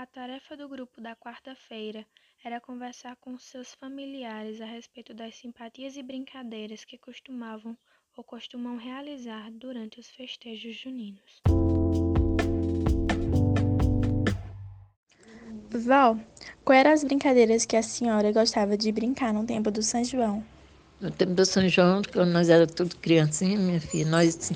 [0.00, 2.06] A tarefa do grupo da quarta-feira
[2.42, 7.76] era conversar com seus familiares a respeito das simpatias e brincadeiras que costumavam
[8.16, 11.42] ou costumam realizar durante os festejos juninos.
[15.70, 16.16] Vó,
[16.64, 20.42] quais eram as brincadeiras que a senhora gostava de brincar no tempo do São João?
[20.98, 24.50] No tempo do São João, quando nós éramos tudo criancinha, minha filha, nós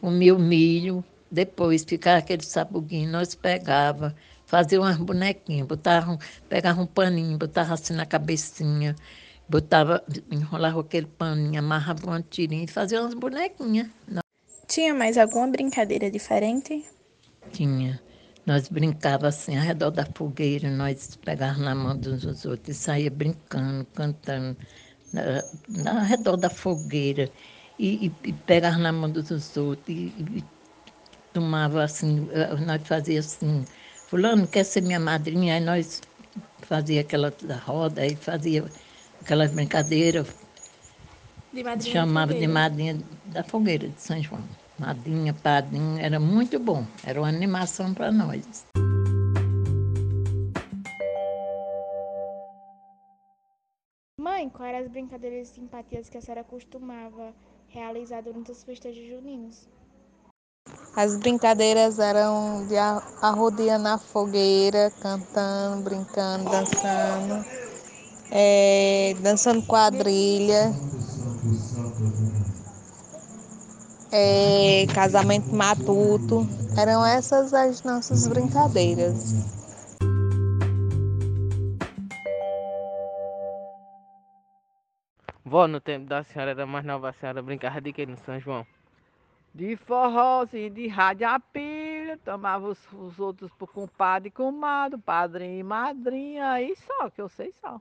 [0.00, 4.16] comia o milho, depois ficava aquele sabuguinho, nós pegava,
[4.48, 6.18] fazia umas bonequinhas, botava,
[6.48, 8.96] pegava um paninho, botava assim na cabecinha,
[9.46, 13.88] botava, enrolava aquele paninho, amarrava uma tirinha e fazia umas bonequinhas.
[14.66, 16.82] Tinha mais alguma brincadeira diferente?
[17.52, 18.00] Tinha.
[18.46, 23.10] Nós brincava assim, ao redor da fogueira, nós pegávamos na mão dos outros e saía
[23.10, 24.56] brincando, cantando,
[25.12, 25.42] na,
[25.90, 27.30] ao redor da fogueira,
[27.78, 30.44] e, e, e pegava na mão dos outros, e, e
[31.34, 32.26] tomava assim,
[32.66, 33.66] nós fazia assim,
[34.08, 36.00] fulano quer ser minha madrinha, aí nós
[36.62, 37.32] fazia aquela
[37.64, 38.64] roda, aí fazia
[39.20, 40.26] aquelas brincadeiras,
[41.52, 44.42] de madrinha chamava de, de madrinha da fogueira de São João.
[44.78, 48.66] Madrinha, padrinho, era muito bom, era uma animação para nós.
[54.18, 57.34] Mãe, quais eram as brincadeiras e simpatias que a senhora costumava
[57.68, 59.68] realizar durante os festejos juninos?
[60.96, 67.44] As brincadeiras eram de arrodear na fogueira, cantando, brincando, dançando,
[68.30, 70.72] é, dançando quadrilha
[74.10, 76.46] é, casamento matuto.
[76.76, 79.34] Eram essas as nossas brincadeiras.
[85.44, 88.38] Vó, no tempo da senhora era mais nova, a senhora brincava de que no São
[88.38, 88.66] João?
[89.58, 95.58] De forrozinho, de rádio a pilha, tomava os, os outros por compadre e comadre, padrinho
[95.58, 97.80] e madrinha, aí só, que eu sei só.